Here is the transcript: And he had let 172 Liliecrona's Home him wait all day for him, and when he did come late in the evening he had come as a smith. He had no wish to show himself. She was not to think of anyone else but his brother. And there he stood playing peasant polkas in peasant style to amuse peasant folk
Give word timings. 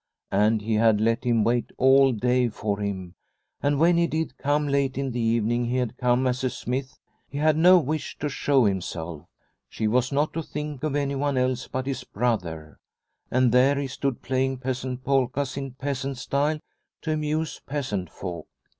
And 0.31 0.63
he 0.63 0.73
had 0.73 0.99
let 0.99 1.25
172 1.25 1.35
Liliecrona's 1.35 1.37
Home 1.37 1.37
him 1.37 1.43
wait 1.45 1.71
all 1.77 2.11
day 2.11 2.49
for 2.49 2.79
him, 2.79 3.13
and 3.61 3.79
when 3.79 3.97
he 3.97 4.07
did 4.07 4.35
come 4.39 4.67
late 4.67 4.97
in 4.97 5.11
the 5.11 5.19
evening 5.19 5.65
he 5.65 5.75
had 5.77 5.95
come 5.99 6.25
as 6.25 6.43
a 6.43 6.49
smith. 6.49 6.97
He 7.27 7.37
had 7.37 7.55
no 7.55 7.77
wish 7.77 8.17
to 8.17 8.27
show 8.27 8.65
himself. 8.65 9.27
She 9.69 9.87
was 9.87 10.11
not 10.11 10.33
to 10.33 10.41
think 10.41 10.81
of 10.83 10.95
anyone 10.95 11.37
else 11.37 11.67
but 11.67 11.85
his 11.85 12.03
brother. 12.03 12.79
And 13.29 13.51
there 13.51 13.77
he 13.79 13.85
stood 13.85 14.23
playing 14.23 14.57
peasant 14.57 15.03
polkas 15.03 15.55
in 15.55 15.73
peasant 15.73 16.17
style 16.17 16.57
to 17.03 17.11
amuse 17.13 17.59
peasant 17.59 18.09
folk 18.09 18.47